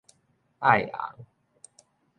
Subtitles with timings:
[0.57, 1.27] 愛紅